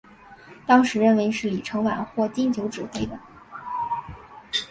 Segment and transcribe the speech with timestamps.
[0.65, 3.19] 当时认为是李承晚或金九指挥的。